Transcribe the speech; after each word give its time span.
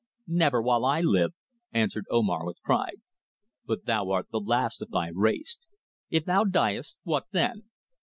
"Never, 0.25 0.63
while 0.63 0.83
I 0.83 1.01
live," 1.01 1.35
answered 1.71 2.05
Omar 2.09 2.43
with 2.43 2.59
pride. 2.63 3.01
"But 3.67 3.85
thou 3.85 4.09
art 4.09 4.29
the 4.31 4.39
last 4.39 4.81
of 4.81 4.89
thy 4.89 5.09
race. 5.09 5.59
If 6.09 6.25
thou 6.25 6.43
diest 6.43 6.97
what 7.03 7.25
then?" 7.33 7.65